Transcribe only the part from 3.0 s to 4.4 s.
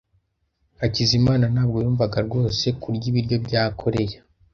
ibiryo bya koreya.